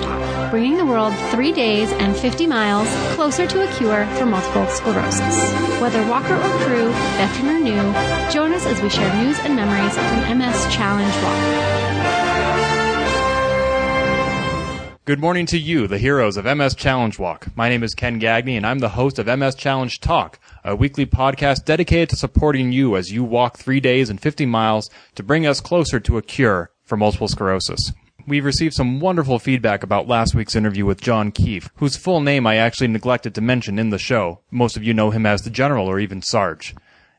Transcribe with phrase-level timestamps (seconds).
[0.00, 4.26] Challenge Talk, bringing the world three days and 50 miles closer to a cure for
[4.26, 5.52] multiple sclerosis.
[5.80, 9.94] Whether walker or crew, veteran or new, join us as we share news and memories
[9.96, 11.74] from MS Challenge Walk.
[15.04, 17.48] Good morning to you, the heroes of MS Challenge Walk.
[17.54, 21.04] My name is Ken Gagne, and I'm the host of MS Challenge Talk, a weekly
[21.04, 25.46] podcast dedicated to supporting you as you walk three days and 50 miles to bring
[25.46, 27.92] us closer to a cure for multiple sclerosis.
[28.26, 32.46] We've received some wonderful feedback about last week's interview with John Keefe, whose full name
[32.46, 34.40] I actually neglected to mention in the show.
[34.50, 36.74] Most of you know him as the General or even Sarge.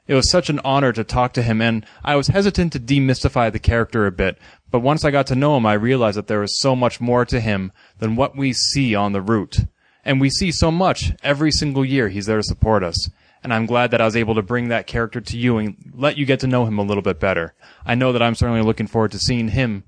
[0.07, 3.51] It was such an honor to talk to him, and I was hesitant to demystify
[3.51, 4.39] the character a bit,
[4.71, 7.23] but once I got to know him, I realized that there was so much more
[7.25, 9.59] to him than what we see on the route.
[10.03, 13.09] And we see so much every single year he's there to support us.
[13.43, 16.17] And I'm glad that I was able to bring that character to you and let
[16.17, 17.53] you get to know him a little bit better.
[17.85, 19.83] I know that I'm certainly looking forward to seeing him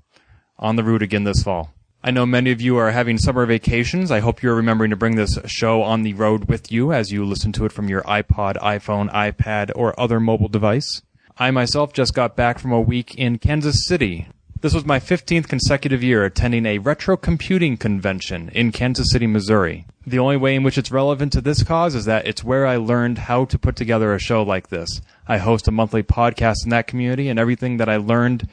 [0.58, 1.72] on the route again this fall.
[2.02, 4.10] I know many of you are having summer vacations.
[4.10, 7.24] I hope you're remembering to bring this show on the road with you as you
[7.24, 11.02] listen to it from your iPod, iPhone, iPad, or other mobile device.
[11.36, 14.28] I myself just got back from a week in Kansas City.
[14.60, 19.86] This was my 15th consecutive year attending a retro computing convention in Kansas City, Missouri.
[20.04, 22.76] The only way in which it's relevant to this cause is that it's where I
[22.76, 25.00] learned how to put together a show like this.
[25.28, 28.48] I host a monthly podcast in that community and everything that I learned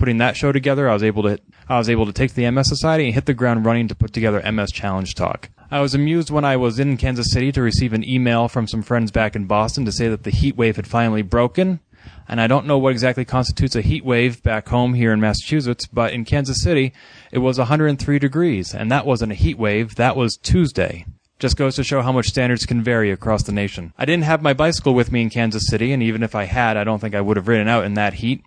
[0.00, 2.68] putting that show together, I was able to I was able to take the MS
[2.68, 5.50] Society and hit the ground running to put together MS Challenge Talk.
[5.70, 8.82] I was amused when I was in Kansas City to receive an email from some
[8.82, 11.78] friends back in Boston to say that the heat wave had finally broken.
[12.26, 15.86] And I don't know what exactly constitutes a heat wave back home here in Massachusetts,
[15.86, 16.94] but in Kansas City,
[17.30, 21.04] it was 103 degrees, and that wasn't a heat wave, that was Tuesday.
[21.38, 23.92] Just goes to show how much standards can vary across the nation.
[23.98, 26.76] I didn't have my bicycle with me in Kansas City, and even if I had,
[26.76, 28.42] I don't think I would have ridden out in that heat.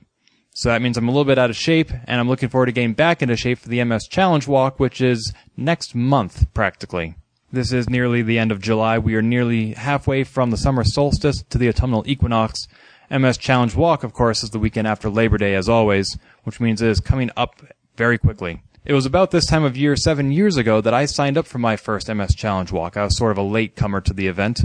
[0.56, 2.72] So that means I'm a little bit out of shape, and I'm looking forward to
[2.72, 7.16] getting back into shape for the MS Challenge Walk, which is next month, practically.
[7.52, 9.00] This is nearly the end of July.
[9.00, 12.68] We are nearly halfway from the summer solstice to the autumnal equinox.
[13.10, 16.82] MS Challenge Walk, of course, is the weekend after Labor Day, as always, which means
[16.82, 17.62] it is coming up
[17.96, 18.62] very quickly.
[18.86, 21.58] It was about this time of year seven years ago that I signed up for
[21.58, 22.96] my first MS Challenge Walk.
[22.96, 24.62] I was sort of a late comer to the event.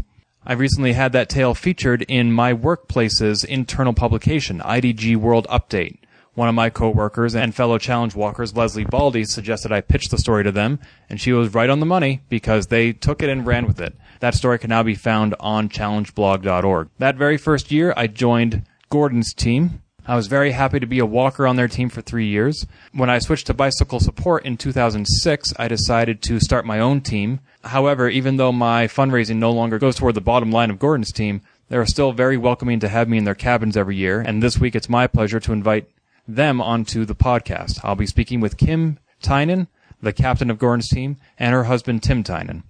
[0.47, 5.99] I recently had that tale featured in my workplace's internal publication, IDG World Update.
[6.34, 10.44] One of my coworkers and fellow challenge walkers, Leslie Baldy, suggested I pitch the story
[10.44, 10.78] to them,
[11.10, 13.97] and she was right on the money because they took it and ran with it.
[14.21, 16.91] That story can now be found on challengeblog.org.
[16.99, 19.82] That very first year, I joined Gordon's team.
[20.08, 22.66] I was very happy to be a walker on their team for three years.
[22.94, 27.41] When I switched to bicycle support in 2006, I decided to start my own team.
[27.62, 31.42] However, even though my fundraising no longer goes toward the bottom line of Gordon's team,
[31.69, 34.22] they are still very welcoming to have me in their cabins every year.
[34.22, 35.91] And this week, it's my pleasure to invite
[36.26, 37.80] them onto the podcast.
[37.84, 39.69] I'll be speaking with Kim Tynan,
[40.00, 42.62] the captain of Gordon's team, and her husband, Tim Tynan.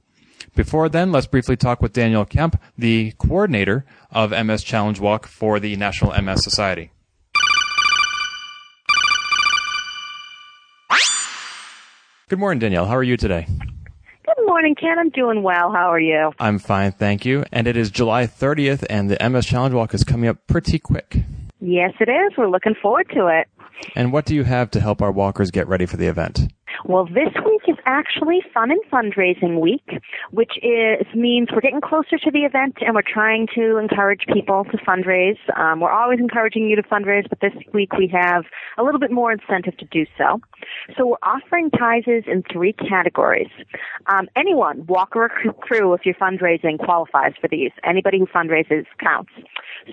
[0.56, 5.60] Before then, let's briefly talk with Danielle Kemp, the coordinator of MS Challenge Walk for
[5.60, 6.90] the National MS Society.
[12.28, 12.84] Good morning, Danielle.
[12.84, 13.46] How are you today?
[14.26, 14.98] Good morning, Ken.
[14.98, 15.72] I'm doing well.
[15.72, 16.30] How are you?
[16.38, 17.42] I'm fine, thank you.
[17.52, 21.22] And it is July 30th, and the MS Challenge Walk is coming up pretty quick.
[21.58, 22.36] Yes, it is.
[22.36, 23.48] We're looking forward to it.
[23.96, 26.52] And what do you have to help our walkers get ready for the event?
[26.84, 29.86] Well, this week is actually Fun and Fundraising Week,
[30.30, 34.64] which is means we're getting closer to the event and we're trying to encourage people
[34.64, 35.38] to fundraise.
[35.56, 38.44] Um, we're always encouraging you to fundraise, but this week we have
[38.76, 40.40] a little bit more incentive to do so.
[40.96, 43.50] So we're offering prizes in three categories.
[44.06, 47.70] Um, anyone, walker or crew, if you're fundraising, qualifies for these.
[47.84, 49.32] Anybody who fundraises counts.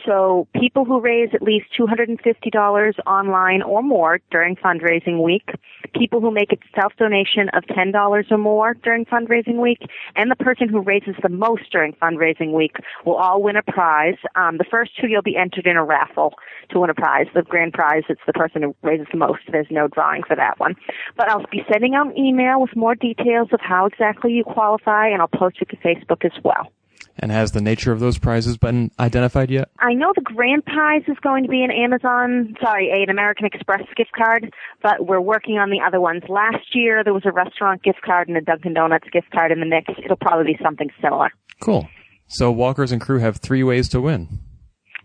[0.05, 5.49] So people who raise at least $250 online or more during fundraising week,
[5.97, 9.79] people who make a self-donation of $10 or more during fundraising week,
[10.15, 12.75] and the person who raises the most during fundraising week
[13.05, 14.17] will all win a prize.
[14.35, 16.33] Um, the first two you'll be entered in a raffle
[16.69, 17.27] to win a prize.
[17.33, 19.41] The grand prize, it's the person who raises the most.
[19.51, 20.75] There's no drawing for that one.
[21.17, 25.07] But I'll be sending out an email with more details of how exactly you qualify,
[25.07, 26.71] and I'll post it to Facebook as well.
[27.17, 29.69] And has the nature of those prizes been identified yet?
[29.79, 33.83] I know the grand prize is going to be an Amazon, sorry, an American Express
[33.95, 36.23] gift card, but we're working on the other ones.
[36.27, 39.61] Last year there was a restaurant gift card and a Dunkin' Donuts gift card in
[39.61, 39.93] the mix.
[40.03, 41.29] It'll probably be something similar.
[41.61, 41.87] Cool.
[42.27, 44.39] So walkers and crew have three ways to win.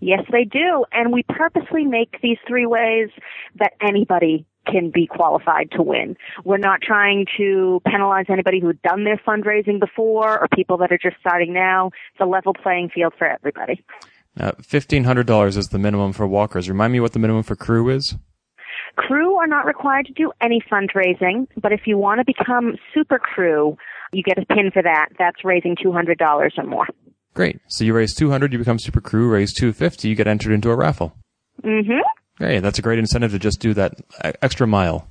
[0.01, 0.85] Yes, they do.
[0.93, 3.11] And we purposely make these three ways
[3.59, 6.17] that anybody can be qualified to win.
[6.45, 10.99] We're not trying to penalize anybody who's done their fundraising before or people that are
[10.99, 11.91] just starting now.
[12.13, 13.85] It's a level playing field for everybody.
[14.39, 16.69] Uh, $1,500 is the minimum for walkers.
[16.69, 18.15] Remind me what the minimum for crew is?
[18.97, 23.19] Crew are not required to do any fundraising, but if you want to become super
[23.19, 23.77] crew,
[24.13, 25.09] you get a pin for that.
[25.19, 26.87] That's raising $200 or more.
[27.35, 27.61] Great.
[27.69, 30.77] So you raise 200, you become super crew, raise 250, you get entered into a
[30.77, 31.17] raffle.
[31.63, 32.01] Mm-hmm.
[32.41, 32.61] Great.
[32.61, 34.01] That's a great incentive to just do that
[34.41, 35.07] extra mile.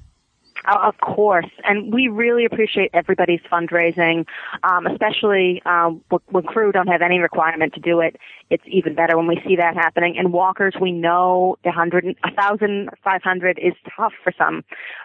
[0.66, 4.26] Uh, Of course, and we really appreciate everybody's fundraising,
[4.64, 8.18] um, especially um, when- when crew don't have any requirement to do it.
[8.50, 10.18] It's even better when we see that happening.
[10.18, 14.64] And walkers, we know the hundred, a thousand, five hundred is tough for some,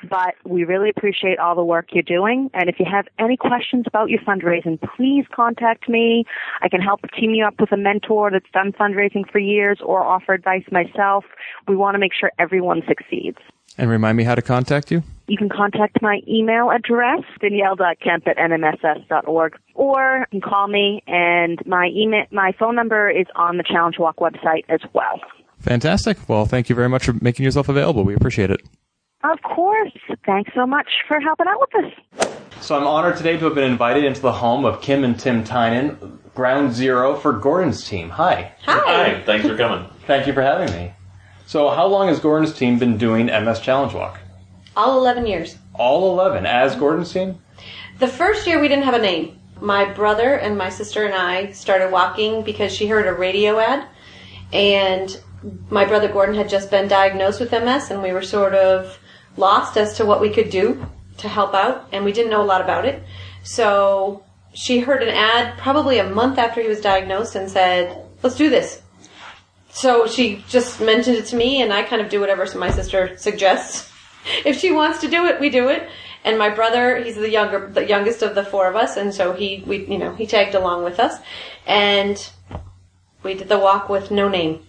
[0.08, 2.50] but we really appreciate all the work you're doing.
[2.54, 6.24] And if you have any questions about your fundraising, please contact me.
[6.62, 10.02] I can help team you up with a mentor that's done fundraising for years or
[10.02, 11.24] offer advice myself.
[11.68, 13.38] We want to make sure everyone succeeds.
[13.76, 15.02] And remind me how to contact you?
[15.26, 21.60] You can contact my email address, danielle.kemp at nmss.org, or you can call me, and
[21.66, 25.20] my email, my phone number is on the Challenge Walk website as well.
[25.60, 26.18] Fantastic.
[26.28, 28.04] Well, thank you very much for making yourself available.
[28.04, 28.60] We appreciate it.
[29.24, 29.96] Of course.
[30.26, 32.28] Thanks so much for helping out with us.
[32.60, 35.42] So I'm honored today to have been invited into the home of Kim and Tim
[35.42, 38.10] Tynan, ground zero for Gordon's team.
[38.10, 38.52] Hi.
[38.62, 39.88] Hi, thanks for coming.
[40.06, 40.92] Thank you for having me.
[41.46, 44.18] So how long has Gordon's team been doing MS Challenge Walk?
[44.76, 45.56] All 11 years.
[45.74, 47.38] All 11 as Gordon's team?
[47.98, 49.38] The first year we didn't have a name.
[49.60, 53.86] My brother and my sister and I started walking because she heard a radio ad,
[54.52, 55.20] and
[55.70, 58.98] my brother Gordon had just been diagnosed with MS, and we were sort of
[59.36, 60.84] lost as to what we could do
[61.18, 63.02] to help out, and we didn't know a lot about it.
[63.42, 64.24] So
[64.54, 68.50] she heard an ad probably a month after he was diagnosed and said, "Let's do
[68.50, 68.82] this."
[69.74, 73.16] So she just mentioned it to me, and I kind of do whatever my sister
[73.18, 73.90] suggests.
[74.46, 75.86] If she wants to do it, we do it.
[76.24, 79.34] And my brother, he's the younger, the youngest of the four of us, and so
[79.34, 81.18] he, we, you know, he tagged along with us,
[81.66, 82.16] and
[83.22, 84.60] we did the walk with no name,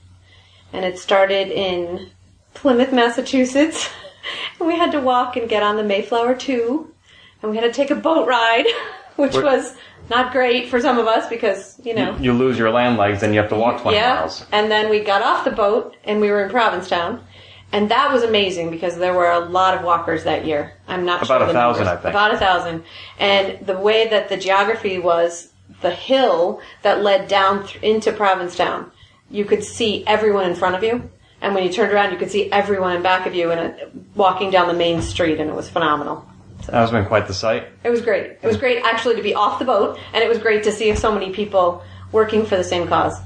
[0.74, 2.10] and it started in
[2.54, 3.88] Plymouth, Massachusetts,
[4.60, 6.94] and we had to walk and get on the Mayflower Two,
[7.42, 8.66] and we had to take a boat ride,
[9.16, 9.76] which What- was
[10.10, 13.34] not great for some of us because you know You lose your land legs and
[13.34, 14.16] you have to walk 20 yeah.
[14.16, 14.46] miles.
[14.52, 17.24] And then we got off the boat and we were in Provincetown.
[17.72, 20.74] And that was amazing because there were a lot of walkers that year.
[20.88, 22.00] I'm not About sure a thousand, numbers.
[22.00, 22.14] I think.
[22.14, 22.84] About a thousand.
[23.20, 28.92] And the way that the geography was, the hill that led down th- into Provincetown,
[29.30, 31.10] you could see everyone in front of you.
[31.42, 33.86] And when you turned around, you could see everyone in back of you and uh,
[34.16, 36.26] walking down the main street, and it was phenomenal.
[36.68, 37.68] That has been quite the sight.
[37.84, 38.38] It was great.
[38.42, 40.94] It was great actually to be off the boat, and it was great to see
[40.96, 43.18] so many people working for the same cause.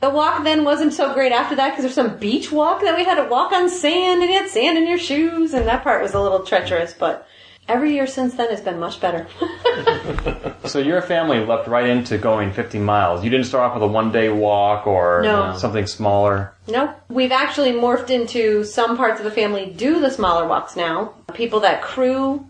[0.00, 3.04] The walk then wasn't so great after that because there's some beach walk that we
[3.04, 6.02] had to walk on sand, and you had sand in your shoes, and that part
[6.02, 6.92] was a little treacherous.
[6.92, 7.26] But
[7.68, 9.26] every year since then has been much better.
[10.64, 13.24] So your family leapt right into going 50 miles.
[13.24, 15.56] You didn't start off with a one day walk or No.
[15.58, 16.54] something smaller.
[16.68, 21.14] No, we've actually morphed into some parts of the family do the smaller walks now.
[21.34, 22.46] People that crew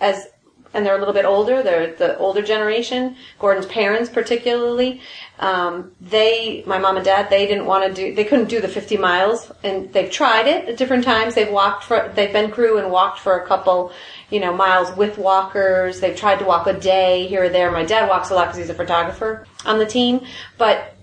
[0.00, 0.28] as
[0.76, 5.00] and they're a little bit older, they're the older generation, Gordon's parents particularly.
[5.38, 8.68] Um, they, my mom and dad, they didn't want to do, they couldn't do the
[8.68, 11.34] 50 miles and they've tried it at different times.
[11.34, 13.92] They've walked for, they've been crew and walked for a couple,
[14.30, 16.00] you know, miles with walkers.
[16.00, 17.70] They've tried to walk a day here or there.
[17.70, 20.26] My dad walks a lot because he's a photographer on the team,
[20.58, 20.95] but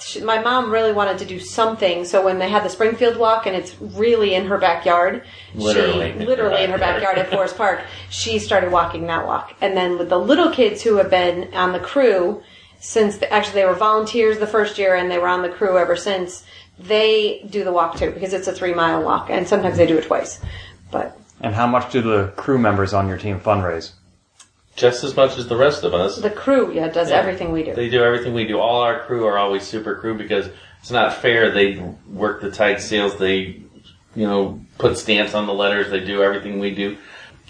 [0.00, 2.04] she, my mom really wanted to do something.
[2.04, 6.12] So when they had the Springfield walk, and it's really in her backyard, Literally.
[6.12, 9.54] she literally in her backyard at Forest Park, she started walking that walk.
[9.60, 12.42] And then with the little kids who have been on the crew
[12.80, 15.78] since the, actually they were volunteers the first year and they were on the crew
[15.78, 16.44] ever since.
[16.78, 19.98] They do the walk too because it's a three mile walk, and sometimes they do
[19.98, 20.40] it twice.
[20.92, 23.92] But And how much do the crew members on your team fundraise?
[24.78, 26.18] Just as much as the rest of us.
[26.18, 27.16] the crew, yeah, does Yeah.
[27.16, 27.74] everything we do.
[27.74, 28.60] They do everything we do.
[28.60, 30.48] All our crew are always super crew because
[30.80, 31.50] it's not fair.
[31.50, 33.16] They work the tight sales.
[33.16, 33.60] They,
[34.14, 35.90] you know, put stamps on the letters.
[35.90, 36.96] They do everything we do.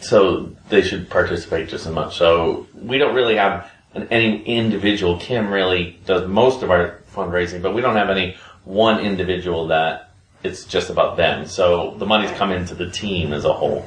[0.00, 2.16] So they should participate just as much.
[2.16, 5.18] So we don't really have an, any individual.
[5.18, 10.12] Kim really does most of our fundraising, but we don't have any one individual that
[10.42, 11.46] it's just about them.
[11.46, 13.84] So the money's come into the team as a whole.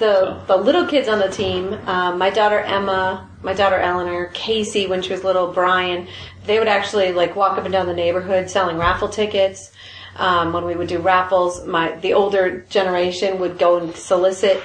[0.00, 4.88] The the little kids on the team, um, my daughter Emma, my daughter Eleanor, Casey
[4.88, 6.08] when she was little, Brian,
[6.46, 9.70] they would actually like walk up and down the neighborhood selling raffle tickets.
[10.16, 14.60] Um, when we would do raffles, my the older generation would go and solicit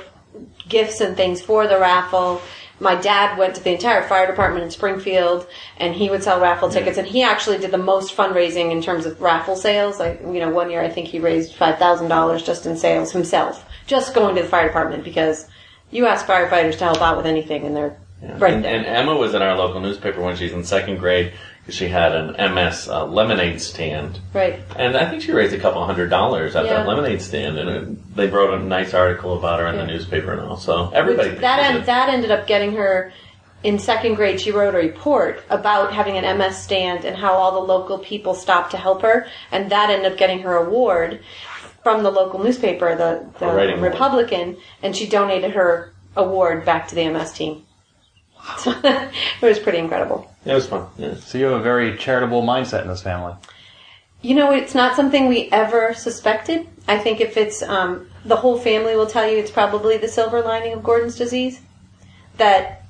[0.67, 2.41] gifts and things for the raffle.
[2.79, 6.69] My dad went to the entire fire department in Springfield, and he would sell raffle
[6.69, 6.97] tickets.
[6.97, 9.99] And he actually did the most fundraising in terms of raffle sales.
[9.99, 13.11] Like you know, one year I think he raised five thousand dollars just in sales
[13.11, 15.47] himself, just going to the fire department because
[15.91, 17.97] you ask firefighters to help out with anything, and they're
[18.39, 18.75] right and, there.
[18.75, 22.15] and Emma was in our local newspaper when she's in second grade because She had
[22.15, 24.59] an MS uh, lemonade stand, Right.
[24.77, 26.73] and I think she raised a couple hundred dollars at Yeah.
[26.75, 30.31] that lemonade stand, and it, they wrote a nice article about her in the newspaper
[30.31, 30.57] and all.
[30.57, 33.11] So everybody that end, that ended up getting her
[33.63, 34.39] in second grade.
[34.39, 38.35] She wrote a report about having an MS stand and how all the local people
[38.35, 41.19] stopped to help her, and that ended up getting her award
[41.85, 43.91] from the local newspaper, the, the A writing award.
[43.91, 47.63] Republican, and she donated her award back to the MS team.
[48.57, 50.27] So it was pretty incredible.
[50.45, 50.87] It was fun.
[50.97, 51.13] Yeah.
[51.17, 53.35] So you have a very charitable mindset in this family.
[54.23, 56.67] You know, it's not something we ever suspected.
[56.87, 60.41] I think if it's um, the whole family will tell you it's probably the silver
[60.41, 61.61] lining of Gordon's disease.
[62.37, 62.83] That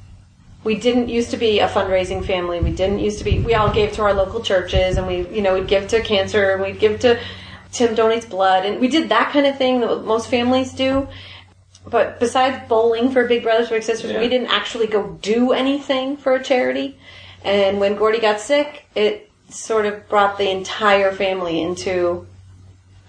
[0.64, 2.62] we didn't used to be a fundraising family.
[2.62, 3.40] We didn't used to be.
[3.40, 6.54] We all gave to our local churches, and we, you know, we'd give to cancer,
[6.54, 7.20] and we'd give to
[7.76, 11.08] Tim donates blood, and we did that kind of thing that most families do.
[11.88, 14.20] But besides bowling for Big Brothers Big Sisters, Yeah.
[14.22, 16.98] we didn't actually go do anything for a charity.
[17.44, 22.26] And when Gordy got sick, it sort of brought the entire family into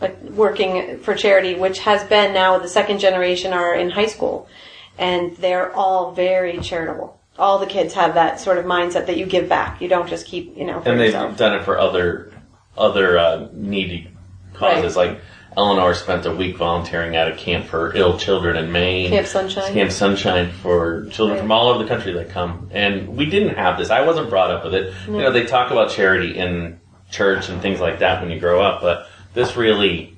[0.01, 4.47] like working for charity, which has been now the second generation are in high school,
[4.99, 7.19] and they're all very charitable.
[7.39, 9.81] All the kids have that sort of mindset that you give back.
[9.81, 11.37] You don't just keep, you know, for and they've yourself.
[11.39, 12.31] done it for other
[12.77, 14.09] other uh, needy
[14.57, 14.97] causes.
[14.97, 15.21] Like
[15.57, 19.11] Eleanor spent a week volunteering at a camp for ill children in Maine.
[19.11, 19.73] Camp Sunshine.
[19.73, 21.43] Camp Sunshine for children Right.
[21.43, 22.69] from all over the country that come.
[22.73, 23.91] And we didn't have this.
[23.91, 24.93] I wasn't brought up with it.
[25.07, 26.79] You know, they talk about charity in
[27.11, 30.17] church and things like that when you grow up, but this really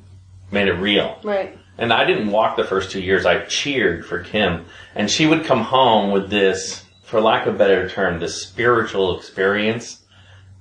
[0.50, 1.18] made it real.
[1.22, 1.56] Right.
[1.76, 3.24] And I didn't walk the first two years.
[3.24, 4.64] I cheered for Kim.
[4.96, 9.16] And she would come home with this, for lack of a better term, this spiritual
[9.16, 10.02] experience.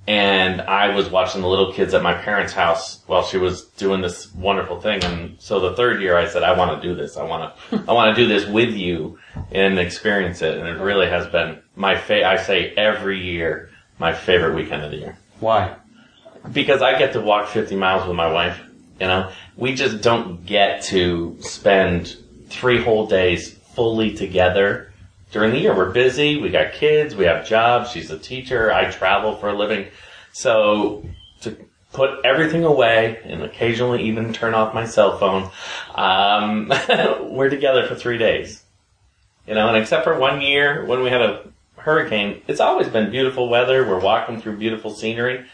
[0.08, 4.00] And I was watching the little kids at my parents' house while she was doing
[4.00, 5.04] this wonderful thing.
[5.04, 7.18] And so the third year I said, I want to do this.
[7.18, 9.18] I want to, I want to do this with you
[9.52, 10.56] and experience it.
[10.56, 14.92] And it really has been my fa- I say every year, my favorite weekend of
[14.92, 15.76] the year Why?
[16.52, 18.58] because I get to walk 50 miles with my wife.
[18.98, 22.16] You know, we just don't get to spend
[22.48, 24.90] three whole days fully together
[25.30, 25.76] during the year.
[25.76, 26.40] We're busy.
[26.40, 27.14] We got kids.
[27.14, 27.90] We have jobs.
[27.90, 28.72] She's a teacher.
[28.72, 29.88] I travel for a living.
[30.32, 31.04] So
[31.42, 31.56] to
[31.92, 35.50] put everything away and occasionally even turn off my cell phone,
[35.94, 36.72] um,
[37.32, 38.62] we're together for three days.
[39.46, 43.10] You know, and except for one year when we had a hurricane, it's always been
[43.10, 43.86] beautiful weather.
[43.86, 45.46] We're walking through beautiful scenery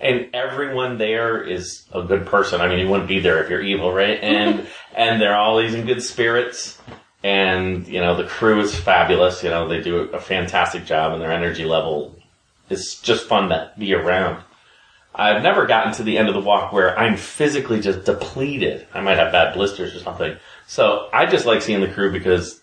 [0.00, 2.60] and everyone there is a good person.
[2.60, 4.18] I mean, you wouldn't be there if you're evil, right?
[4.22, 6.78] And and they're always in good spirits.
[7.24, 9.42] And you know, the crew is fabulous.
[9.42, 12.14] You know, they do a fantastic job, and their energy level
[12.68, 14.44] is just fun to be around.
[15.14, 18.86] I've never gotten to the end of the walk where I'm physically just depleted.
[18.92, 20.36] I might have bad blisters or something.
[20.66, 22.60] So I just like seeing the crew because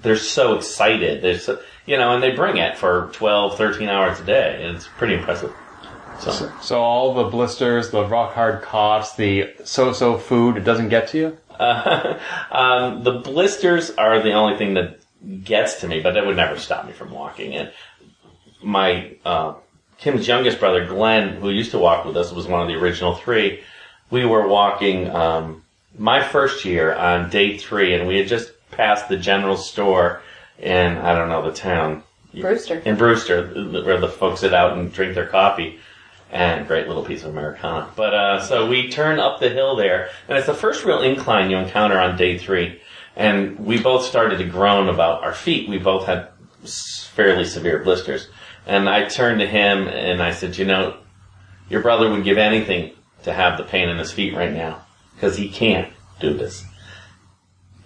[0.00, 1.22] they're so excited.
[1.22, 4.64] They're so, you know, and they bring it for 12, 13 hours a day.
[4.74, 5.54] It's pretty impressive.
[6.18, 6.52] So.
[6.60, 11.18] So all the blisters, the rock hard coughs, the so-so food, it doesn't get to
[11.18, 11.38] you?
[12.50, 15.00] um, the blisters are the only thing that
[15.44, 17.54] gets to me, but that would never stop me from walking.
[17.54, 17.72] And
[18.62, 19.54] my uh,
[19.98, 23.14] Kim's youngest brother, Glenn, who used to walk with us, was one of the original
[23.14, 23.62] three.
[24.10, 25.62] We were walking um,
[25.96, 30.22] my first year on day three, and we had just passed the general store
[30.58, 32.02] in I don't know the town
[32.34, 32.78] Brewster.
[32.84, 33.46] in Brewster,
[33.84, 35.78] where the folks sit out and drink their coffee.
[36.32, 37.90] And great little piece of Americana.
[37.94, 41.50] But, uh, so we turn up the hill there, and it's the first real incline
[41.50, 42.80] you encounter on day three.
[43.14, 45.68] And we both started to groan about our feet.
[45.68, 46.28] We both had
[47.14, 48.28] fairly severe blisters.
[48.66, 50.96] And I turned to him and I said, you know,
[51.68, 52.92] your brother would give anything
[53.24, 54.84] to have the pain in his feet right now.
[55.20, 56.64] Cause he can't do this.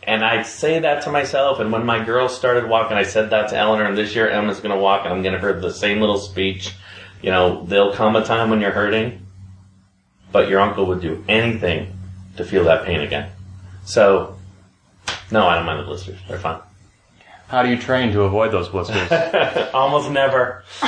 [0.02, 3.48] And I say that to myself, and when my girls started walking, I said that
[3.48, 6.18] to Eleanor, and this year Emma's gonna walk, and I'm gonna hear the same little
[6.18, 6.72] speech.
[7.26, 9.26] You know, there'll come a time when you're hurting,
[10.30, 11.92] but your uncle would do anything
[12.37, 13.33] to feel that pain again.
[13.85, 14.38] So,
[15.33, 16.21] no, I don't mind the blisters.
[16.28, 16.61] They're fine.
[17.49, 19.11] How do you train to avoid those blisters?
[19.75, 20.62] Almost never.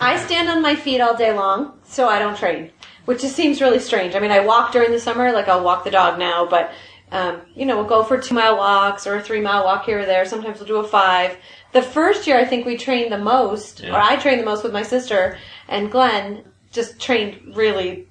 [0.00, 2.70] I stand on my feet all day long, so I don't train,
[3.04, 4.14] which just seems really strange.
[4.14, 6.72] I mean, I walk during the summer, like I'll walk the dog now, but
[7.12, 10.00] um, you know, we'll go for two mile walks or a three mile walk here
[10.00, 10.24] or there.
[10.24, 11.36] Sometimes we'll do a five.
[11.72, 13.94] The first year, I think we trained the most, Yeah.
[13.94, 18.08] or I trained the most with my sister, and Glenn just trained really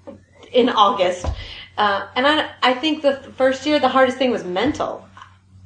[0.51, 1.25] in August.
[1.77, 5.05] Uh, and I, I think the first year, the hardest thing was mental.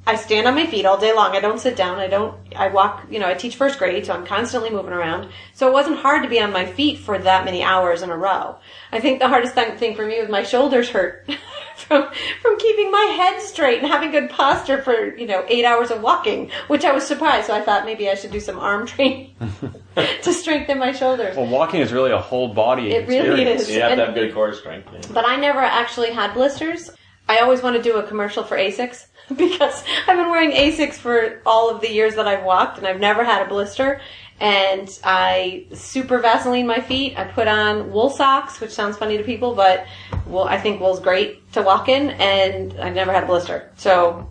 [0.06, 1.36] I stand on my feet all day long.
[1.36, 2.00] I don't sit down.
[2.00, 5.30] I don't, I walk, you know, I teach first grade, so I'm constantly moving around.
[5.54, 8.18] So it wasn't hard to be on my feet for that many hours in a
[8.18, 8.56] row.
[8.94, 11.30] I think the hardest thing, thing for me was my shoulders hurt
[11.88, 12.10] from
[12.42, 16.02] from keeping my head straight and having good posture for you know eight hours of
[16.02, 17.48] walking, which I was surprised.
[17.48, 19.36] So I thought maybe I should do some arm training
[20.24, 21.36] to strengthen my shoulders.
[21.36, 23.70] Well, walking is really a whole body It really is.
[23.70, 24.90] You have And- to have good core strength.
[24.94, 25.02] yeah.
[25.14, 26.92] But I never actually had blisters.
[27.30, 31.42] I always want to do a commercial for Asics because I've been wearing Asics for
[31.46, 34.00] all of the years that I've walked and I've never had a blister.
[34.40, 37.18] And I super Vaseline my feet.
[37.18, 39.88] I put on wool socks, which sounds funny to people, but
[40.28, 43.72] wool, I think wool's great to walk in and I've never had a blister.
[43.78, 44.30] So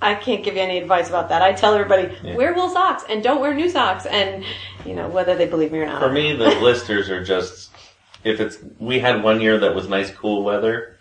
[0.00, 1.42] I can't give you any advice about that.
[1.42, 2.36] I tell everybody, Yeah.
[2.36, 4.42] wear wool socks and don't wear new socks and,
[4.86, 6.00] you know, whether they believe me or not.
[6.00, 7.70] For me, the blisters are just
[8.22, 8.56] if it's.
[8.78, 10.96] We had one year that was nice, cool weather,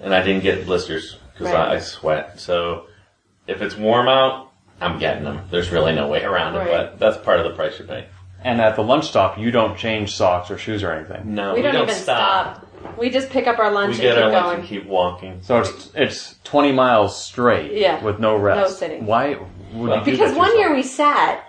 [0.00, 1.68] and I didn't get blisters because Right.
[1.68, 2.38] I, I sweat.
[2.38, 2.86] So
[3.48, 4.49] if it's warm out,
[4.80, 5.42] I'm getting them.
[5.50, 6.68] There's really no way around it, Right.
[6.70, 8.06] but that's part of the price you pay.
[8.42, 11.34] And at the lunch stop, you don't change socks or shoes or anything.
[11.34, 12.66] No, we, we, don't, even stop.
[12.96, 15.42] We just pick up our lunch We get and our keep lunch and keep walking.
[15.42, 18.02] So it's it's 20 miles straight Yeah.
[18.02, 18.58] with no rest.
[18.70, 19.04] No sitting.
[19.04, 19.36] Why
[19.74, 21.44] would you Because one to year we sat,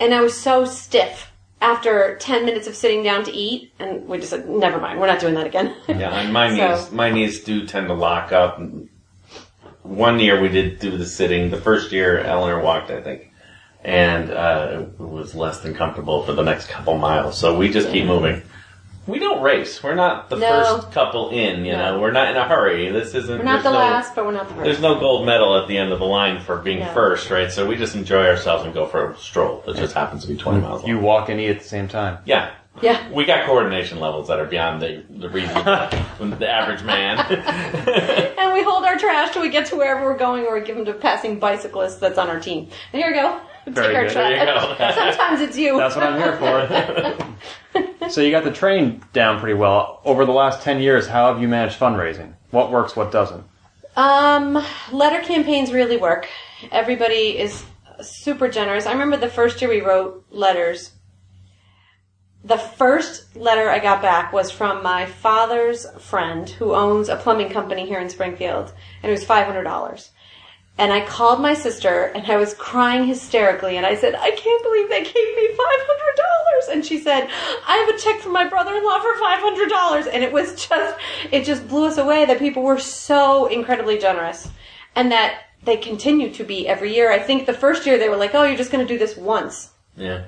[0.00, 1.30] and I was so stiff
[1.60, 5.06] after ten minutes of sitting down to eat, and we just said, "Never mind, we're
[5.06, 8.32] not doing that again." Yeah, and my So- knees, my knees do tend to lock
[8.32, 8.58] up.
[9.84, 11.50] One year we did do the sitting.
[11.50, 13.30] The first year Eleanor walked, I think,
[13.84, 17.38] and uh, it was less than comfortable for the next couple miles.
[17.38, 18.42] So we just keep moving.
[19.06, 19.82] We don't race.
[19.82, 20.48] We're not the No.
[20.48, 21.66] first couple in.
[21.66, 22.90] You know, we're not in a hurry.
[22.90, 23.36] This isn't.
[23.38, 24.64] we're not there's the no, last, but we're not the first.
[24.64, 26.94] There's no gold medal at the end of the line for being No.
[26.94, 27.52] first, right?
[27.52, 29.62] So we just enjoy ourselves and go for a stroll.
[29.68, 30.88] It just happens to be 20 miles long.
[30.88, 32.18] You walk and eat at the same time.
[32.24, 32.52] yeah.
[32.82, 37.18] Yeah, We got coordination levels that are beyond the, the reason the average man.
[38.38, 40.76] and we hold our trash till we get to wherever we're going, or we give
[40.76, 42.68] them to passing bicyclists that's on our team.
[42.92, 43.40] And here we go.
[43.66, 44.12] Very our good.
[44.12, 44.28] trash.
[44.28, 44.92] There you go.
[44.94, 45.76] Sometimes it's you.
[45.78, 46.36] That's what I'm here
[48.02, 48.10] for.
[48.10, 50.00] so you got the train down pretty well.
[50.04, 52.34] Over the last 10 years, how have you managed fundraising?
[52.50, 53.44] What works, what doesn't?
[53.96, 54.62] Um,
[54.92, 56.28] letter campaigns really work.
[56.72, 57.64] Everybody is
[58.00, 58.86] super generous.
[58.86, 60.90] I remember the first year we wrote letters.
[62.44, 67.48] The first letter I got back was from my father's friend who owns a plumbing
[67.48, 70.10] company here in Springfield, and it was five hundred dollars.
[70.76, 74.62] And I called my sister and I was crying hysterically and I said, I can't
[74.64, 75.48] believe they gave me
[76.68, 76.72] $500.
[76.72, 77.28] And she said,
[77.68, 80.12] I have a check from my brother-in-law for $500.
[80.12, 80.98] And it was just,
[81.30, 84.48] it just blew us away that people were so incredibly generous
[84.96, 87.12] and that they continue to be every year.
[87.12, 89.16] I think the first year they were like, oh, you're just going to do this
[89.16, 89.70] once.
[89.96, 90.24] yeah.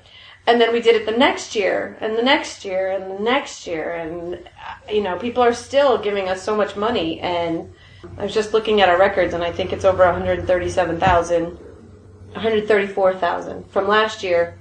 [0.46, 3.66] And then we did it the next year, and the next year, and the next
[3.66, 7.18] year, and uh, you know, people are still giving us so much money.
[7.20, 7.72] And
[8.16, 13.88] I was just looking at our records, and I think it's over 137,000, 134,000 from
[13.88, 14.58] last year.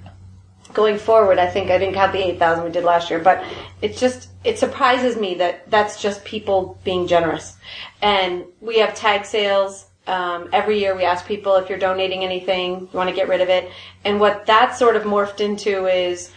[0.74, 3.44] Going forward, I think I didn't count the 8,000 we did last year, but
[3.80, 7.56] it's just it surprises me that that's just people being generous.
[8.02, 9.86] And we have tag sales.
[10.06, 13.40] Um, every year we ask people if you're donating anything, you want to get rid
[13.40, 13.70] of it.
[14.04, 16.30] And what that sort of morphed into is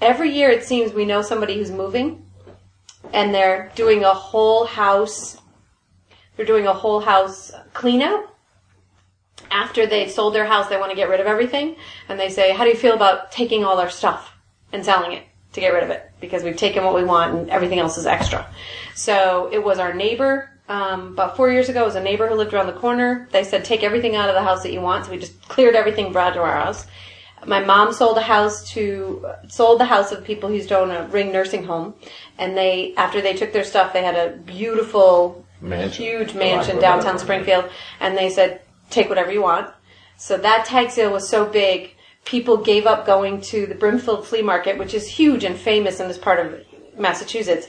[0.00, 2.24] every year it seems we know somebody who's moving
[3.12, 5.38] and they're doing a whole house,
[6.36, 8.24] they're doing a whole house clean out.
[9.50, 11.76] After they've sold their house, they want to get rid of everything.
[12.08, 14.34] And they say, how do you feel about taking all our stuff
[14.72, 15.24] and selling it
[15.54, 16.10] to get rid of it?
[16.20, 18.46] Because we've taken what we want and everything else is extra.
[18.94, 22.34] So it was our neighbor um, about four years ago, it was a neighbor who
[22.34, 23.28] lived around the corner.
[23.32, 25.06] They said, take everything out of the house that you want.
[25.06, 26.86] So we just cleared everything, brought it to our house.
[27.46, 31.32] My mom sold a house to, sold the house of people who's doing a ring
[31.32, 31.94] nursing home.
[32.36, 36.04] And they, after they took their stuff, they had a beautiful, Mansion.
[36.04, 37.70] huge mansion lack downtown better Springfield.
[38.00, 39.72] And they said, take whatever you want.
[40.18, 44.42] So that tag sale was so big, people gave up going to the Brimfield Flea
[44.42, 46.60] Market, which is huge and famous in this part of
[46.98, 47.68] Massachusetts.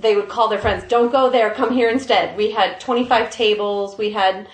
[0.00, 2.36] They would call their friends, don't go there, come here instead.
[2.36, 4.48] We had 25 tables, we had,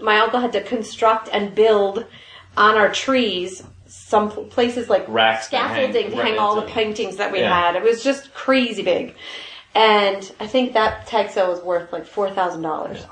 [0.00, 2.06] my uncle had to construct and build
[2.56, 6.62] on our trees some places like Racks to hang- scaffolding to hang, right, all the
[6.66, 7.54] paintings that we Yeah.
[7.72, 7.76] had.
[7.76, 9.14] It was just crazy big.
[9.74, 13.04] And I think that tag sale was worth like $4,000.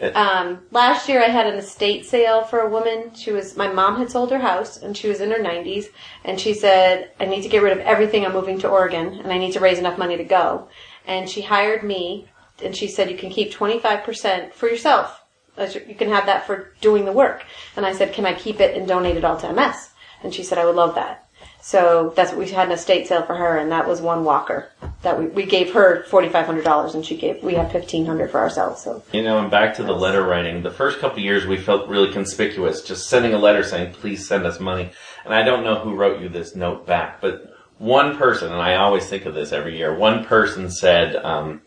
[0.00, 3.12] It- Um, last year I had an estate sale for a woman.
[3.14, 5.86] She was, my mom had sold her house and she was in her 90s
[6.24, 8.26] and she said, I need to get rid of everything.
[8.26, 10.68] I'm moving to Oregon and I need to raise enough money to go.
[11.06, 12.28] And she hired me
[12.62, 15.22] and she said, you can keep 25% for yourself.
[15.58, 17.44] You can have that for doing the work.
[17.76, 19.90] And I said, can I keep it and donate it all to MS?
[20.22, 21.28] And she said, I would love that.
[21.60, 24.70] So that's what we had an estate sale for her and that was one walker
[25.02, 28.82] that we, we gave her $4,500 and she gave, we had 1500 for ourselves.
[28.82, 30.62] So You know, and back to the letter writing.
[30.62, 34.44] The first couple years, we felt really conspicuous, just sending a letter saying, "Please send
[34.44, 34.90] us money."
[35.24, 38.76] And I don't know who wrote you this note back, but one person, and I
[38.76, 39.94] always think of this every year.
[39.96, 41.62] One person said, um,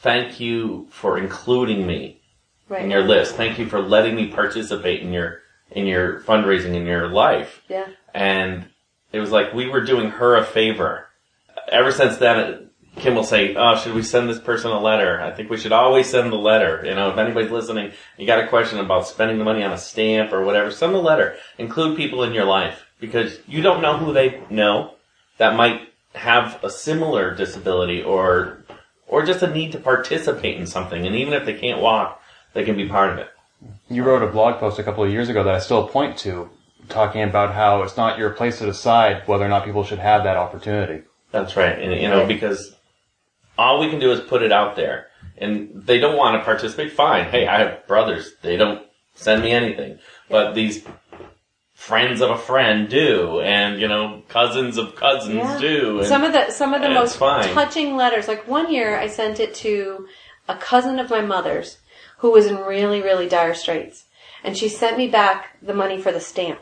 [0.00, 2.20] thank you for including me
[2.68, 2.82] Right.
[2.82, 3.34] in your list.
[3.36, 5.40] Thank you for letting me participate in your
[5.70, 7.62] in your fundraising in your life.
[7.68, 7.86] Yeah.
[8.14, 8.66] And
[9.12, 11.08] it was like we were doing her a favor.
[11.70, 15.30] Ever since then, Kim will say, "Oh, should we send this person a letter?" I
[15.32, 16.82] think we should always send the letter.
[16.86, 19.78] You know, if anybody's listening, you got a question about spending the money on a
[19.78, 21.36] stamp or whatever, send the letter.
[21.58, 24.94] Include people in your life because you don't know who they know
[25.38, 28.64] that might have a similar disability or
[29.06, 31.06] or just a need to participate in something.
[31.06, 32.20] And even if they can't walk,
[32.54, 33.28] they can be part of it.
[33.88, 36.50] You wrote a blog post a couple of years ago that I still point to,
[36.88, 40.24] talking about how it's not your place to decide whether or not people should have
[40.24, 41.02] that opportunity.
[41.30, 41.78] That's right.
[41.78, 42.28] And, you know, Right.
[42.28, 42.74] because
[43.58, 45.06] all we can do is put it out there.
[45.38, 46.92] And they don't want to participate.
[46.92, 47.26] Fine.
[47.26, 48.32] Hey, I have brothers.
[48.42, 48.82] They don't
[49.14, 49.98] send me anything.
[50.28, 50.84] But these
[51.74, 53.40] friends of a friend do.
[53.40, 55.58] And, you know, cousins of cousins Yeah.
[55.58, 55.98] do.
[55.98, 58.28] And some of the some of the most touching letters.
[58.28, 60.06] Like one year, I sent it to
[60.48, 61.78] a cousin of my mother's
[62.18, 64.04] who was in really really dire straits,
[64.42, 66.60] and she sent me back the money for the stamp,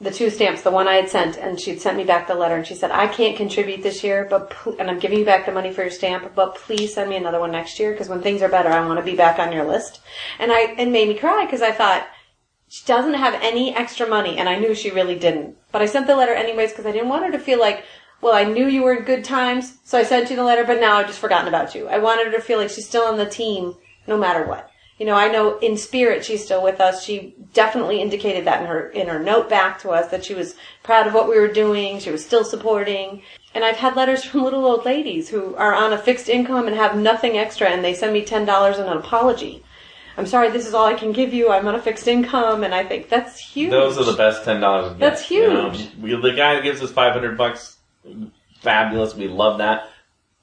[0.00, 2.56] the two stamps, the one I had sent, and she'd sent me back the letter,
[2.56, 5.46] and she said, "I can't contribute this year, but pl- and I'm giving you back
[5.46, 8.20] the money for your stamp, but please send me another one next year because when
[8.20, 10.00] things are better, I want to be back on your list."
[10.38, 12.06] And I and made me cry because I thought
[12.72, 15.58] she doesn't have any extra money, and I knew she really didn't.
[15.72, 17.84] But I sent the letter anyways because I didn't want her to feel like,
[18.22, 20.80] well, I knew you were in good times, so I sent you the letter, but
[20.80, 21.86] now I've just forgotten about you.
[21.86, 23.74] I wanted her to feel like she's still on the team
[24.06, 24.70] no matter what.
[24.98, 27.04] You know, I know in spirit she's still with us.
[27.04, 30.54] She definitely indicated that in her in her note back to us that she was
[30.82, 31.98] proud of what we were doing.
[31.98, 33.20] She was still supporting.
[33.54, 36.76] And I've had letters from little old ladies who are on a fixed income and
[36.76, 39.62] have nothing extra, and they send me ten dollars and an apology.
[40.16, 41.50] I'm sorry, this is all I can give you.
[41.50, 43.70] I'm on a fixed income, and I think that's huge.
[43.70, 44.98] those are the best ten dollars.
[44.98, 45.94] That's You know, huge.
[46.00, 47.78] we, the guy that gives us five hundred bucks,
[48.60, 49.14] fabulous.
[49.14, 49.88] We love that,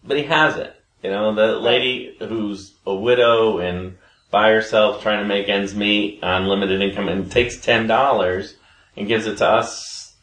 [0.04, 0.76] but he has it.
[1.04, 3.98] You know, the lady who's a widow and
[4.32, 8.56] by herself trying to make ends meet on limited income and takes ten dollars
[8.98, 10.16] and gives it to us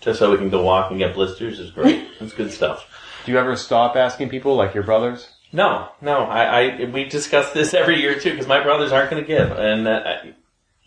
[0.00, 2.06] just so we can go walk and get blisters is great.
[2.20, 2.86] It's good stuff.
[3.24, 5.26] Do you ever stop asking people, like your brothers?
[5.52, 6.44] No, no, I,
[6.80, 9.86] I we discuss this every year too because my brothers aren't going to give, and
[9.88, 10.16] uh,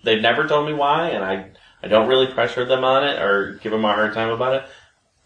[0.04, 1.50] they've never told me why, and I
[1.82, 4.64] I don't really pressure them on it or give them a hard time about it.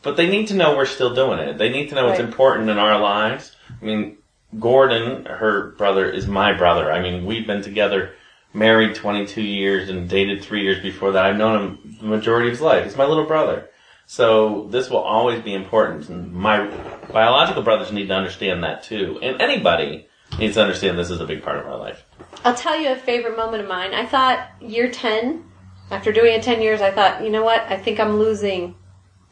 [0.02, 1.58] But they need to know we're still doing it.
[1.58, 2.20] They need to know Right.
[2.20, 3.56] important in our lives.
[3.82, 4.18] I mean,
[4.60, 6.92] Gordon, her brother, is my brother.
[6.92, 8.14] I mean, we've been together,
[8.54, 11.26] married 22 years, and dated three years before that.
[11.26, 12.86] I've known him the majority of his life.
[12.86, 13.70] He's my little brother.
[14.10, 16.08] So this will always be important.
[16.10, 16.66] And my
[17.12, 19.20] biological brothers need to understand that too.
[19.22, 20.08] And anybody
[20.40, 22.04] needs to understand this is a big part of our life.
[22.46, 23.94] I'll tell you a favorite moment of mine.
[23.94, 25.44] I thought year 10,
[25.92, 27.62] after doing it 10 years, I thought, you know what?
[27.70, 28.76] I think I'm losing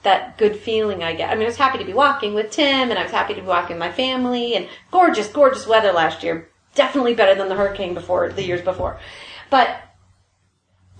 [0.03, 1.29] that good feeling I get.
[1.29, 3.41] I mean, I was happy to be walking with Tim and I was happy to
[3.41, 6.49] be walking with my family and gorgeous, gorgeous weather last year.
[6.75, 8.99] Definitely better than the hurricane before, the years before.
[9.49, 9.79] But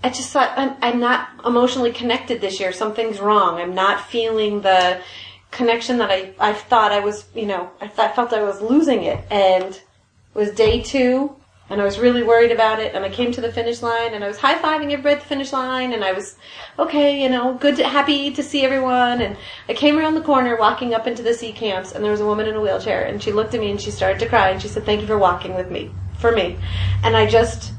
[0.02, 2.72] I just thought, I'm, I'm not emotionally connected this year.
[2.72, 3.60] Something's wrong.
[3.60, 5.00] I'm not feeling the
[5.50, 9.02] connection that I, I thought I was, you know, I, I felt I was losing
[9.04, 9.24] it.
[9.30, 9.82] And it
[10.34, 11.34] was day two
[11.68, 12.94] and I was really worried about it.
[12.94, 15.26] And I came to the finish line, and I was high fiving everybody at the
[15.26, 16.36] finish line, and I was
[16.78, 19.20] okay, you know, good, to, happy to see everyone.
[19.20, 19.36] And
[19.68, 22.26] I came around the corner, walking up into the sea camps, and there was a
[22.26, 24.62] woman in a wheelchair, and she looked at me and she started to cry, and
[24.62, 26.56] she said, "Thank you for walking with me, for me."
[27.02, 27.72] And I just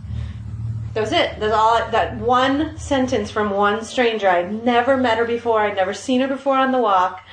[0.98, 1.40] that was it.
[1.40, 1.92] That's all.
[1.92, 4.28] That one sentence from one stranger.
[4.28, 5.62] I'd never met her before.
[5.62, 7.24] I'd never seen her before on the walk,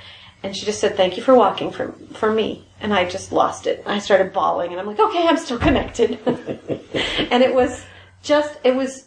[0.43, 3.67] and she just said, "Thank you for walking for for me." And I just lost
[3.67, 3.83] it.
[3.87, 7.87] I started bawling, and I'm like, "Okay, I'm still connected." and it was
[8.23, 9.07] just, it was.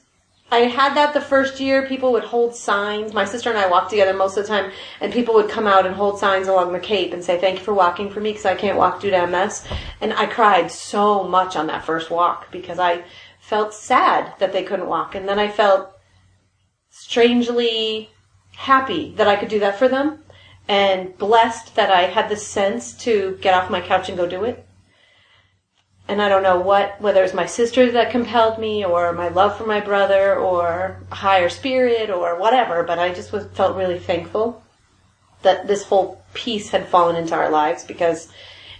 [0.49, 1.85] I had that the first year.
[1.85, 3.13] People would hold signs.
[3.13, 5.85] My sister and I walked together most of the time, and people would come out
[5.85, 8.47] and hold signs along the Cape and say, "Thank you for walking for me," because
[8.47, 9.67] I can't walk due to MS.
[10.01, 13.03] And I cried so much on that first walk because I
[13.47, 15.89] felt sad that they couldn't walk, and then I felt
[16.89, 18.09] strangely
[18.57, 20.19] happy that I could do that for them,
[20.67, 24.43] and blessed that I had the sense to get off my couch and go do
[24.43, 24.65] it.
[26.09, 29.29] And I don't know what, whether it was my sister that compelled me, or my
[29.29, 33.77] love for my brother, or a higher spirit, or whatever, but I just was, felt
[33.77, 34.61] really thankful
[35.43, 38.27] that this whole piece had fallen into our lives because,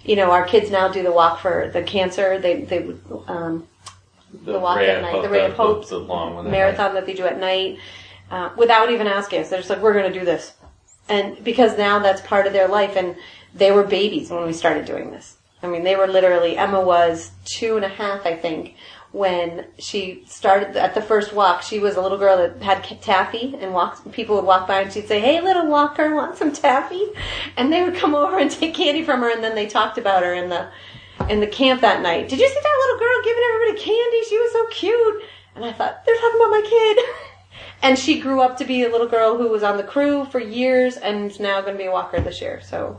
[0.04, 2.38] you know, our kids now do the walk for the cancer.
[2.38, 3.66] They, they would, um,
[4.32, 6.94] the walk Ray at night, Hope, the Ray of Hope the long one at marathon
[6.94, 7.78] that they do at night,
[8.30, 9.50] uh, without even asking us.
[9.50, 10.54] They're just like, we're going to do this.
[11.08, 13.16] And because now that's part of their life, and
[13.54, 15.36] they were babies when we started doing this.
[15.62, 18.76] I mean, they were literally, Emma was two and a half, I think,
[19.10, 21.62] when she started at the first walk.
[21.62, 24.92] She was a little girl that had taffy, and walked, people would walk by and
[24.92, 27.02] she'd say, Hey, little walker, want some taffy?
[27.56, 30.22] And they would come over and take candy from her, and then they talked about
[30.22, 30.68] her in the,
[31.28, 32.28] in the camp that night.
[32.28, 34.24] Did you see that little girl giving everybody candy?
[34.28, 35.22] She was so cute.
[35.54, 36.98] And I thought, they're talking about my kid.
[37.82, 40.38] and she grew up to be a little girl who was on the crew for
[40.38, 42.60] years and is now going to be a walker this year.
[42.62, 42.98] So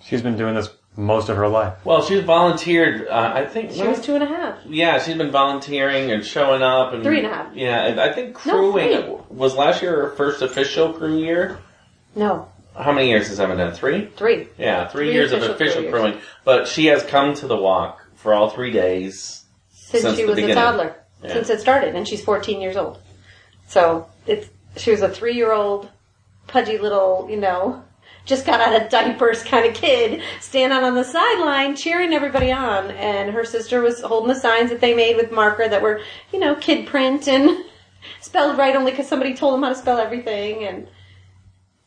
[0.00, 1.74] She's been doing this most of her life.
[1.84, 3.08] Well, she's volunteered.
[3.08, 4.58] Uh, I think she was two and a half.
[4.66, 7.54] Yeah, she's been volunteering and showing up and Three and a half.
[7.54, 9.16] Yeah, and I think crewing three.
[9.30, 11.58] was last year her first official crew year.
[12.14, 13.72] No, How many years has Emma done?
[13.72, 14.06] Three.
[14.16, 14.48] three.
[14.58, 16.20] Yeah, three, Three years of official official crew crewing.
[16.44, 19.44] But she has come to the walk for all three days.
[19.70, 20.56] Since, Since she the was a beginning.
[20.56, 20.96] toddler.
[21.22, 21.34] Yeah.
[21.34, 21.94] Since it started.
[21.94, 22.98] And she's 14 years old.
[23.68, 25.90] So it's, she was a three year old,
[26.46, 27.84] pudgy little, you know,
[28.24, 32.90] just got out of diapers kind of kid, standing on the sideline cheering everybody on.
[32.92, 36.00] And her sister was holding the signs that they made with marker that were,
[36.32, 37.64] you know, kid print and
[38.20, 40.64] spelled right only because somebody told them how to spell everything.
[40.64, 40.88] And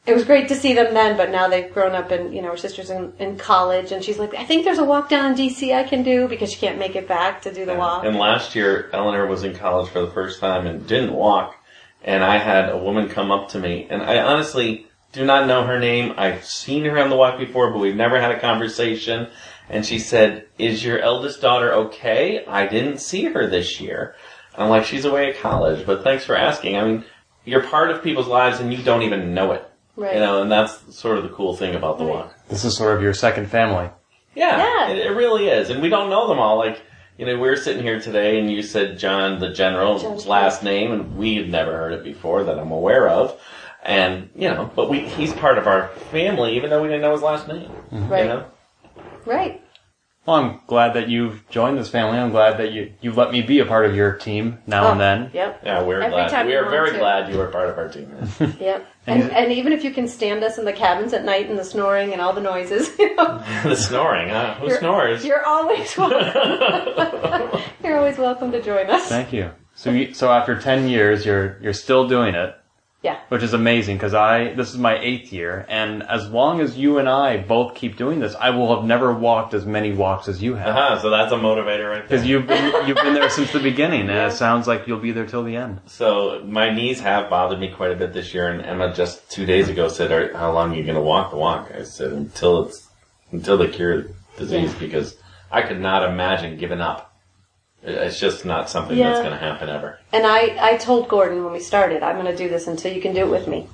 [0.07, 2.51] it was great to see them then, but now they've grown up and, you know,
[2.51, 5.37] her sister's in, in college and she's like, I think there's a walk down in
[5.37, 8.05] DC I can do because she can't make it back to do the walk.
[8.05, 11.55] And last year, Eleanor was in college for the first time and didn't walk.
[12.03, 15.63] And I had a woman come up to me, and I honestly do not know
[15.63, 16.13] her name.
[16.17, 19.29] I've seen her on the walk before, but we've never had a conversation.
[19.69, 22.45] And she said, "Is your eldest daughter okay?
[22.45, 24.13] I didn't see her this year."
[24.53, 27.05] And I'm like, "She's away at college, but thanks for asking." I mean,
[27.43, 29.67] you're part of people's lives, and you don't even know it.
[29.95, 30.15] Right.
[30.15, 32.15] You know, and that's sort of the cool thing about the Right.
[32.15, 32.35] walk.
[32.49, 33.89] This is sort of your second family.
[34.35, 34.89] Yeah, Yeah.
[34.89, 36.57] It, it really is, and we don't know them all.
[36.57, 36.81] Like
[37.17, 40.63] you know, we were sitting here today, and you said John the General's John last
[40.63, 43.39] name, and we had never heard it before that I'm aware of.
[43.83, 47.13] And you know, but we he's part of our family, even though we didn't know
[47.13, 47.69] his last name.
[47.69, 48.09] Mm-hmm.
[48.09, 48.23] Right.
[48.23, 48.45] You know,
[49.25, 49.61] Right.
[50.25, 52.17] Well, I'm glad that you've joined this family.
[52.17, 54.99] I'm glad that you you let me be a part of your team now and
[54.99, 55.31] Oh, then.
[55.33, 55.61] Yep.
[55.63, 56.29] yeah, we're Every glad.
[56.31, 56.97] time We you are want very to.
[56.97, 58.09] glad you were part of our team.
[58.59, 58.87] Yep.
[59.07, 61.59] And And, and even if you can stand us in the cabins at night and
[61.59, 64.55] the snoring and all the noises, you know, the snoring, huh?
[64.55, 65.23] Who You're- snores?
[65.23, 67.61] you're always welcome.
[67.83, 69.07] you're always welcome to join us.
[69.07, 69.51] Thank you.
[69.75, 72.55] So you, so after ten years, you're you're still doing it,
[73.05, 73.17] Yeah.
[73.29, 76.97] which is amazing because I this is my eighth year, and as long as you
[76.97, 80.41] and I both keep doing this, I will have never walked as many walks as
[80.41, 80.69] you have.
[80.75, 82.01] uh-huh, so that's a motivator right there.
[82.09, 84.27] Because you've been you've been there since the beginning, and Yeah.
[84.27, 85.81] it sounds like you'll be there till the end.
[85.85, 89.45] So my knees have bothered me quite a bit this year, and Emma just two
[89.45, 92.11] days ago said, "Are- "How long are you going to walk the walk?" I said,
[92.11, 92.87] "Until it's
[93.31, 94.79] until they cure the disease," Yeah.
[94.79, 95.15] because
[95.51, 97.11] I could not imagine giving up.
[97.85, 99.09] It- It's just not something Yeah.
[99.09, 99.99] that's going to happen ever.
[100.11, 103.01] And I, I told Gordon when we started, I'm going to do this until you
[103.01, 103.67] can do it with me.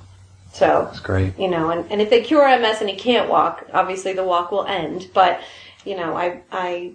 [0.52, 1.38] So, It's great.
[1.38, 4.50] you know, and, and if they cure MS and he can't walk, obviously the walk
[4.52, 5.08] will end.
[5.14, 5.40] But,
[5.86, 6.92] you know, I, I,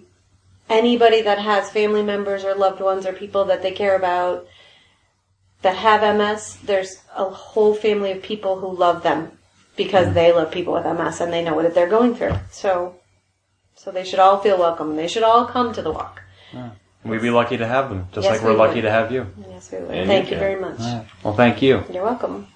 [0.70, 4.46] anybody that has family members or loved ones or people that they care about
[5.62, 9.32] that have MS, there's a whole family of people who love them
[9.74, 12.34] because they love people with MS and they know what they're going through.
[12.52, 12.94] So,
[13.74, 14.90] so they should all feel welcome.
[14.90, 16.22] and They should all come to the walk.
[17.04, 18.82] We'd be lucky to have them, just Yes, like we're we lucky would.
[18.82, 19.26] to have you.
[19.48, 19.90] Yes, we will.
[19.90, 20.78] And Thank you you very much.
[21.22, 21.84] Well, thank you.
[21.92, 22.46] You're welcome.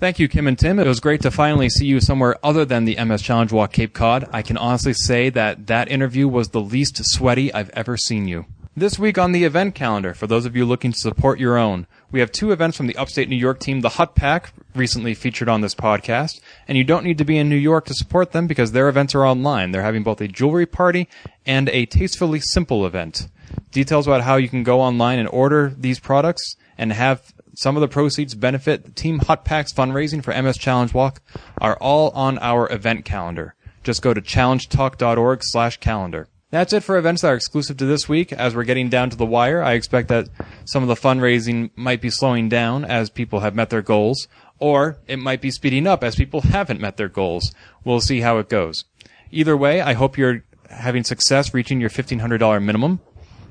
[0.00, 0.78] Thank you, Kim and Tim.
[0.78, 3.94] It was great to finally see you somewhere other than the MS Challenge Walk Cape
[3.94, 4.28] Cod.
[4.32, 8.44] I can honestly say that that interview was the least sweaty I've ever seen you.
[8.76, 11.86] This week on the event calendar, for those of you looking to support your own,
[12.14, 15.48] we have two events from the upstate New York team, the Hut Pack, recently featured
[15.48, 16.40] on this podcast.
[16.68, 19.16] And you don't need to be in New York to support them because their events
[19.16, 19.72] are online.
[19.72, 21.08] They're having both a jewelry party
[21.44, 23.26] and a tastefully simple event.
[23.72, 27.80] Details about how you can go online and order these products and have some of
[27.80, 31.20] the proceeds benefit the Team Hut Pack's fundraising for MS Challenge Walk
[31.60, 33.56] are all on our event calendar.
[33.82, 36.28] Just go to challengetalk.org slash calendar.
[36.54, 38.32] That's it for events that are exclusive to this week.
[38.32, 40.28] As we're getting down to the wire, I expect that
[40.64, 44.28] some of the fundraising might be slowing down as people have met their goals,
[44.60, 47.52] or it might be speeding up as people haven't met their goals.
[47.82, 48.84] We'll see how it goes.
[49.32, 53.00] Either way, I hope you're having success reaching your $1,500 minimum.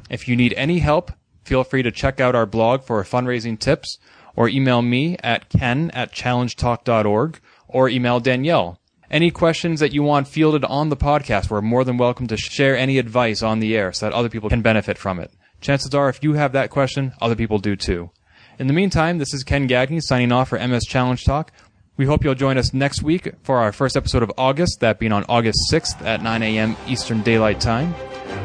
[0.09, 1.11] If you need any help,
[1.43, 3.97] feel free to check out our blog for fundraising tips
[4.33, 8.79] or email me at ken at challengetalk.org or email Danielle.
[9.13, 12.75] Any questions that you want fielded on the podcast, we're more than welcome to share
[12.75, 15.31] any advice on the air so that other people can benefit from it.
[15.61, 18.09] Chances are if you have that question, other people do too.
[18.57, 21.51] In the meantime, this is Ken Gagne signing off for MS Challenge Talk.
[21.95, 25.11] We hope you'll join us next week for our first episode of August, that being
[25.11, 26.75] on August 6th at 9 a.m.
[26.87, 27.93] Eastern Daylight Time,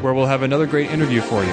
[0.03, 1.53] where we'll have another great interview for you.